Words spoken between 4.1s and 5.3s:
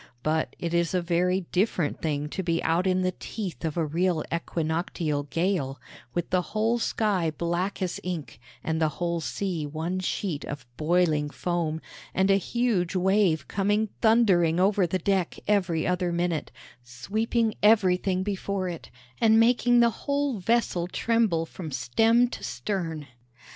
equinoctial